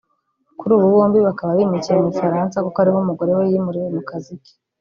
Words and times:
Kuri 0.59 0.71
ubu 0.75 0.87
bombi 0.93 1.19
bakaba 1.27 1.51
bimukiye 1.59 1.93
mu 1.97 2.05
Bufaransa 2.09 2.57
kuko 2.65 2.77
ariho 2.79 2.97
umugore 3.03 3.31
we 3.37 3.43
yimuriwe 3.51 3.87
mu 3.95 4.01
kazi 4.09 4.33
ke 4.43 4.53